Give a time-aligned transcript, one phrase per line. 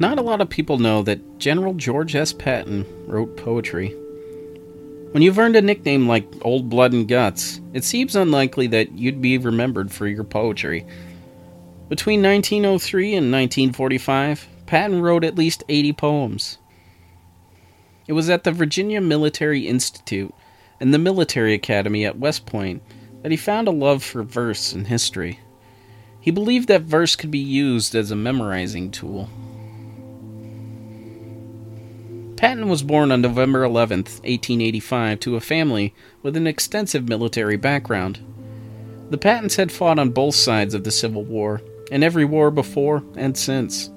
[0.00, 2.32] Not a lot of people know that General George S.
[2.32, 3.90] Patton wrote poetry.
[5.10, 9.20] When you've earned a nickname like Old Blood and Guts, it seems unlikely that you'd
[9.20, 10.86] be remembered for your poetry.
[11.90, 16.56] Between 1903 and 1945, Patton wrote at least 80 poems.
[18.08, 20.32] It was at the Virginia Military Institute
[20.80, 22.82] and the Military Academy at West Point
[23.20, 25.40] that he found a love for verse and history.
[26.22, 29.28] He believed that verse could be used as a memorizing tool.
[32.40, 38.18] Patton was born on November 11, 1885, to a family with an extensive military background.
[39.10, 41.60] The Pattons had fought on both sides of the Civil War,
[41.92, 43.90] and every war before and since.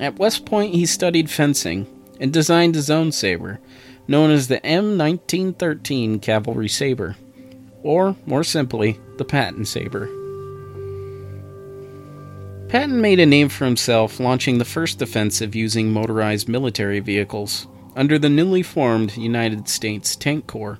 [0.00, 1.86] At West Point, he studied fencing
[2.18, 3.60] and designed his own saber,
[4.08, 7.14] known as the M1913 Cavalry Saber,
[7.84, 10.10] or, more simply, the Patton Saber.
[12.68, 18.18] Patton made a name for himself launching the first offensive using motorized military vehicles under
[18.18, 20.78] the newly formed United States Tank Corps.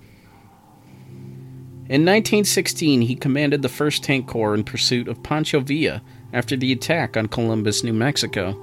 [1.88, 6.72] In 1916, he commanded the 1st Tank Corps in pursuit of Pancho Villa after the
[6.72, 8.60] attack on Columbus, New Mexico.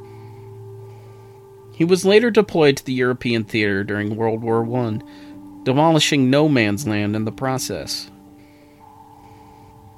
[1.73, 4.99] He was later deployed to the European theater during World War I,
[5.63, 8.11] demolishing no man's land in the process.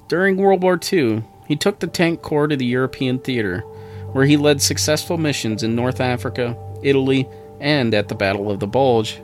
[0.08, 3.62] During World War II, he took the Tank Corps to the European theater,
[4.12, 7.28] where he led successful missions in North Africa, Italy,
[7.60, 9.22] and at the Battle of the Bulge.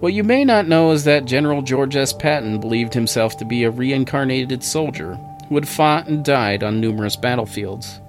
[0.00, 2.12] What you may not know is that General George S.
[2.12, 5.14] Patton believed himself to be a reincarnated soldier
[5.48, 8.00] who had fought and died on numerous battlefields.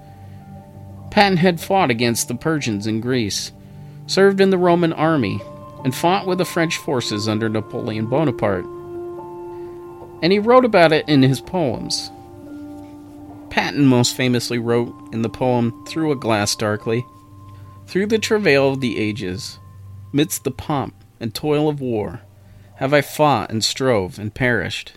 [1.12, 3.52] Patton had fought against the Persians in Greece,
[4.08, 5.40] served in the Roman army,
[5.84, 8.66] and fought with the French forces under Napoleon Bonaparte
[10.24, 12.10] and he wrote about it in his poems.
[13.50, 17.06] Patton most famously wrote in the poem Through a Glass Darkly
[17.88, 19.60] Through the travail of the ages,
[20.14, 22.22] midst the pomp and toil of war,
[22.78, 24.94] have I fought and strove and perished.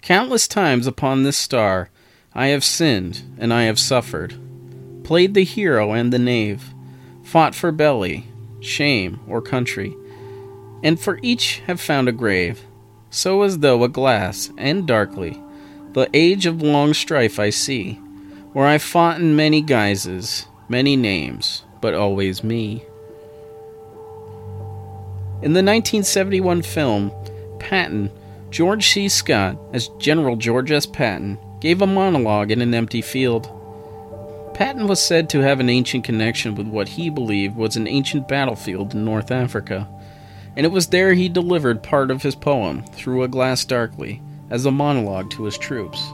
[0.00, 1.90] Countless times upon this star
[2.32, 4.38] I have sinned and I have suffered,
[5.02, 6.72] played the hero and the knave,
[7.24, 8.28] fought for belly,
[8.60, 9.92] shame, or country,
[10.84, 12.64] and for each have found a grave
[13.12, 15.38] so as though a glass, and darkly,
[15.92, 17.92] the age of long strife I see,
[18.54, 22.82] where I fought in many guises, many names, but always me.
[25.42, 27.12] In the 1971 film,
[27.58, 28.10] Patton,
[28.48, 29.10] George C.
[29.10, 30.86] Scott, as General George S.
[30.86, 33.50] Patton, gave a monologue in an empty field.
[34.54, 38.26] Patton was said to have an ancient connection with what he believed was an ancient
[38.26, 39.86] battlefield in North Africa
[40.56, 44.20] and it was there he delivered part of his poem, Through a Glass Darkly,
[44.50, 46.12] as a monologue to his troops.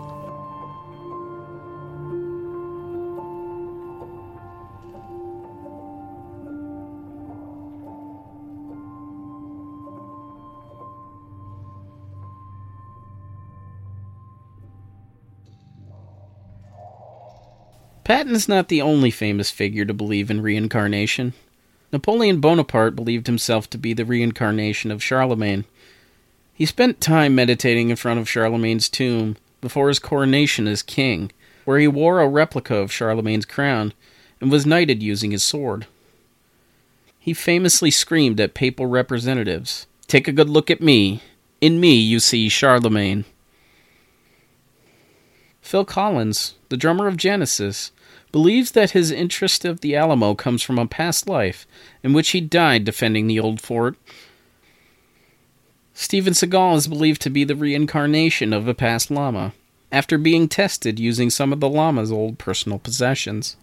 [18.05, 21.34] Patton is not the only famous figure to believe in reincarnation.
[21.93, 25.65] Napoleon Bonaparte believed himself to be the reincarnation of Charlemagne.
[26.53, 31.31] He spent time meditating in front of Charlemagne's tomb before his coronation as king,
[31.65, 33.94] where he wore a replica of Charlemagne's crown
[34.41, 35.87] and was knighted using his sword.
[37.19, 41.22] He famously screamed at papal representatives, Take a good look at me.
[41.60, 43.25] In me you see Charlemagne.
[45.60, 47.93] Phil Collins, the drummer of Genesis,
[48.33, 51.67] believes that his interest of the Alamo comes from a past life
[52.03, 53.97] in which he died defending the old fort.
[55.94, 59.53] Steven Seagal is believed to be the reincarnation of a past lama,
[59.91, 63.56] after being tested using some of the lama's old personal possessions.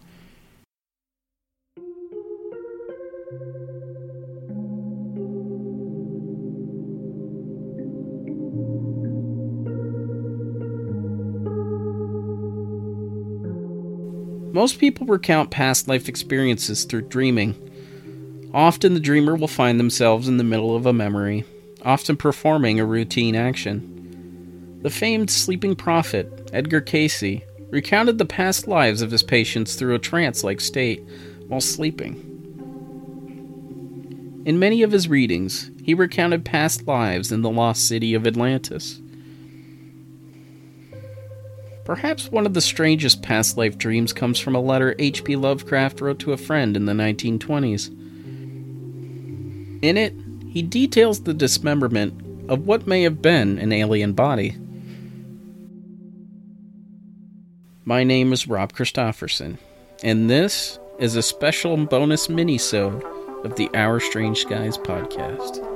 [14.56, 17.54] Most people recount past life experiences through dreaming.
[18.54, 21.44] Often the dreamer will find themselves in the middle of a memory,
[21.82, 24.78] often performing a routine action.
[24.80, 29.98] The famed sleeping prophet, Edgar Cayce, recounted the past lives of his patients through a
[29.98, 31.06] trance like state
[31.48, 32.14] while sleeping.
[34.46, 39.02] In many of his readings, he recounted past lives in the lost city of Atlantis.
[41.86, 45.36] Perhaps one of the strangest past life dreams comes from a letter H.P.
[45.36, 47.92] Lovecraft wrote to a friend in the 1920s.
[49.82, 50.12] In it,
[50.50, 54.56] he details the dismemberment of what may have been an alien body.
[57.84, 59.56] My name is Rob Christofferson,
[60.02, 63.04] and this is a special bonus mini-sode
[63.44, 65.75] of the Our Strange Skies podcast.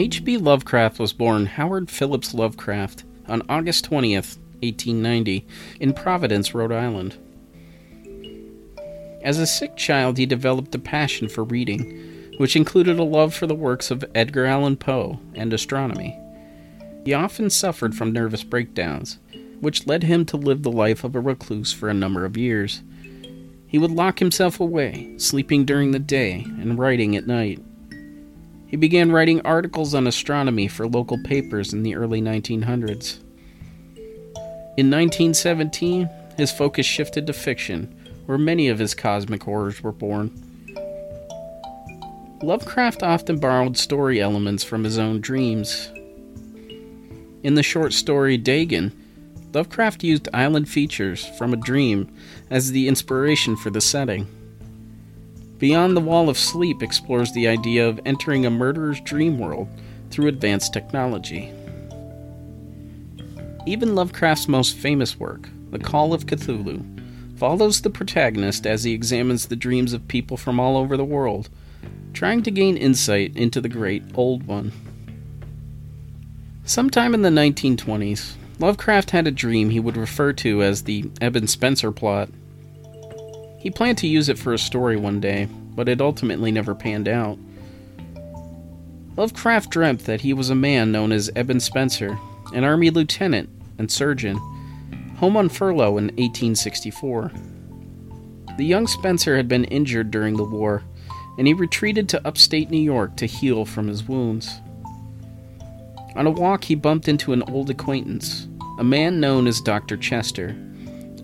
[0.00, 0.38] H.P.
[0.38, 5.46] Lovecraft was born Howard Phillips Lovecraft on August 20th, 1890,
[5.78, 7.18] in Providence, Rhode Island.
[9.22, 13.46] As a sick child, he developed a passion for reading, which included a love for
[13.46, 16.18] the works of Edgar Allan Poe and astronomy.
[17.04, 19.18] He often suffered from nervous breakdowns,
[19.60, 22.80] which led him to live the life of a recluse for a number of years.
[23.66, 27.62] He would lock himself away, sleeping during the day and writing at night.
[28.70, 33.18] He began writing articles on astronomy for local papers in the early 1900s.
[34.76, 37.92] In 1917, his focus shifted to fiction,
[38.26, 40.30] where many of his cosmic horrors were born.
[42.44, 45.90] Lovecraft often borrowed story elements from his own dreams.
[47.42, 48.92] In the short story Dagon,
[49.52, 52.08] Lovecraft used island features from a dream
[52.50, 54.28] as the inspiration for the setting.
[55.60, 59.68] Beyond the Wall of Sleep explores the idea of entering a murderer's dream world
[60.10, 61.52] through advanced technology.
[63.66, 66.82] Even Lovecraft's most famous work, The Call of Cthulhu,
[67.36, 71.50] follows the protagonist as he examines the dreams of people from all over the world,
[72.14, 74.72] trying to gain insight into the great Old One.
[76.64, 81.46] Sometime in the 1920s, Lovecraft had a dream he would refer to as the Eben
[81.46, 82.30] Spencer plot.
[83.60, 87.06] He planned to use it for a story one day, but it ultimately never panned
[87.06, 87.38] out.
[89.16, 92.18] Lovecraft dreamt that he was a man known as Eben Spencer,
[92.54, 94.38] an army lieutenant and surgeon,
[95.18, 97.30] home on furlough in 1864.
[98.56, 100.82] The young Spencer had been injured during the war,
[101.36, 104.60] and he retreated to upstate New York to heal from his wounds.
[106.16, 108.48] On a walk, he bumped into an old acquaintance,
[108.78, 109.98] a man known as Dr.
[109.98, 110.56] Chester,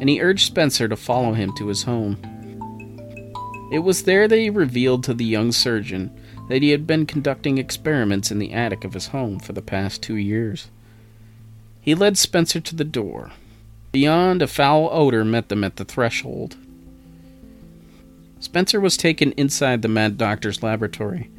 [0.00, 2.18] and he urged Spencer to follow him to his home.
[3.72, 6.10] It was there that he revealed to the young surgeon
[6.48, 10.02] that he had been conducting experiments in the attic of his home for the past
[10.02, 10.68] two years.
[11.80, 13.32] He led Spencer to the door.
[13.92, 16.56] Beyond, a foul odor met them at the threshold.
[18.38, 21.30] Spencer was taken inside the Mad Doctor's laboratory,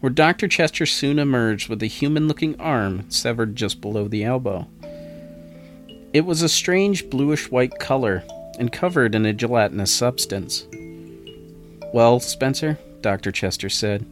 [0.00, 0.48] where Dr.
[0.48, 4.68] Chester soon emerged with a human looking arm severed just below the elbow.
[6.14, 8.22] It was a strange bluish white color
[8.60, 10.64] and covered in a gelatinous substance.
[11.92, 13.32] Well, Spencer, Dr.
[13.32, 14.06] Chester said,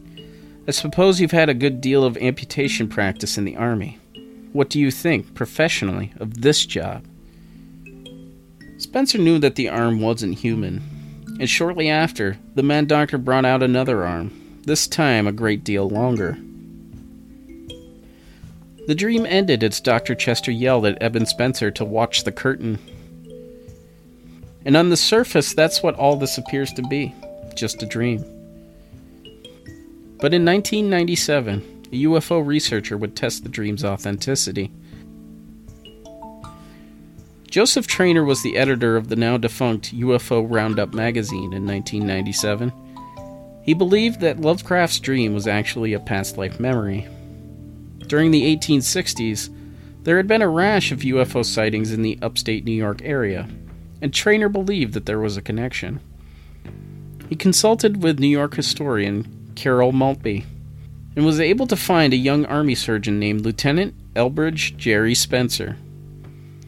[0.66, 4.00] I suppose you've had a good deal of amputation practice in the Army.
[4.52, 7.04] What do you think, professionally, of this job?
[8.78, 10.82] Spencer knew that the arm wasn't human,
[11.38, 15.88] and shortly after, the Mad Doctor brought out another arm, this time a great deal
[15.88, 16.36] longer.
[18.86, 20.14] The dream ended as Dr.
[20.14, 22.78] Chester yelled at Eben Spencer to watch the curtain.
[24.64, 27.14] And on the surface, that's what all this appears to be
[27.54, 28.18] just a dream.
[30.18, 34.70] But in 1997, a UFO researcher would test the dream's authenticity.
[37.50, 42.72] Joseph Trainor was the editor of the now defunct UFO Roundup magazine in 1997.
[43.62, 47.06] He believed that Lovecraft's dream was actually a past life memory.
[48.12, 49.48] During the 1860s,
[50.02, 53.48] there had been a rash of UFO sightings in the upstate New York area,
[54.02, 55.98] and Trainor believed that there was a connection.
[57.30, 60.44] He consulted with New York historian Carol Maltby
[61.16, 65.78] and was able to find a young army surgeon named Lieutenant Elbridge Jerry Spencer.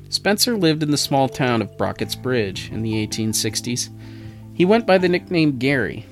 [0.08, 3.90] Spencer lived in the small town of Brockett's Bridge in the 1860s.
[4.54, 6.06] He went by the nickname Gary.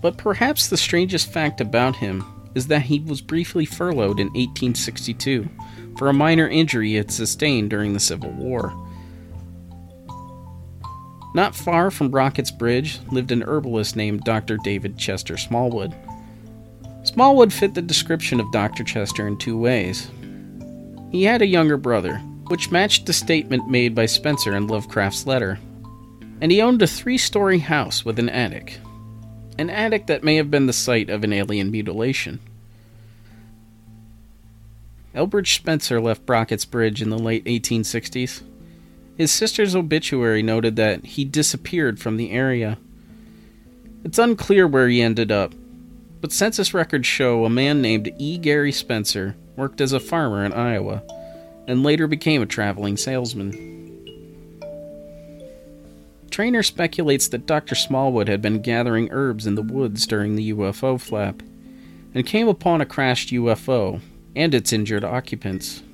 [0.00, 5.48] But perhaps the strangest fact about him is that he was briefly furloughed in 1862
[5.96, 8.72] for a minor injury he had sustained during the Civil War.
[11.34, 14.56] Not far from Brockett's Bridge lived an herbalist named Dr.
[14.58, 15.92] David Chester Smallwood.
[17.02, 18.84] Smallwood fit the description of Dr.
[18.84, 20.10] Chester in two ways.
[21.10, 22.18] He had a younger brother,
[22.48, 25.58] which matched the statement made by Spencer in Lovecraft's letter,
[26.40, 28.78] and he owned a three story house with an attic.
[29.58, 32.40] An attic that may have been the site of an alien mutilation.
[35.14, 38.42] Elbridge Spencer left Brockett's Bridge in the late 1860s.
[39.16, 42.78] His sister's obituary noted that he disappeared from the area.
[44.02, 45.54] It's unclear where he ended up,
[46.20, 48.38] but census records show a man named E.
[48.38, 51.02] Gary Spencer worked as a farmer in Iowa
[51.68, 53.83] and later became a traveling salesman.
[56.34, 57.76] Trainor speculates that Dr.
[57.76, 61.44] Smallwood had been gathering herbs in the woods during the UFO flap
[62.12, 64.00] and came upon a crashed UFO
[64.34, 65.84] and its injured occupants.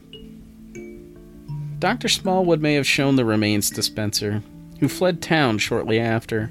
[1.79, 2.09] Dr.
[2.09, 4.43] Smallwood may have shown the remains to Spencer,
[4.79, 6.51] who fled town shortly after.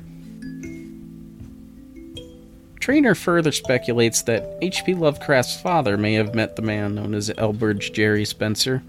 [2.79, 4.93] Trainor further speculates that H.P.
[4.93, 8.83] Lovecraft's father may have met the man known as Elbridge Jerry Spencer,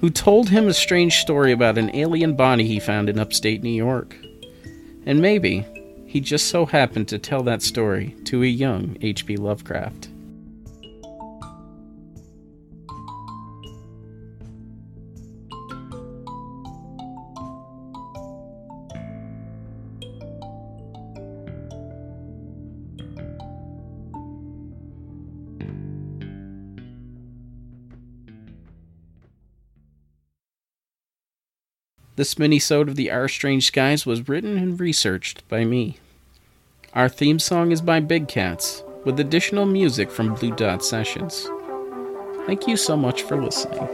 [0.00, 3.68] who told him a strange story about an alien body he found in upstate New
[3.68, 4.16] York.
[5.10, 5.66] And maybe
[6.06, 9.38] he just so happened to tell that story to a young H.P.
[9.38, 10.08] Lovecraft.
[32.20, 35.96] This mini-sode of the Our Strange Skies was written and researched by me.
[36.92, 41.48] Our theme song is by Big Cats, with additional music from Blue Dot Sessions.
[42.44, 43.88] Thank you so much for listening.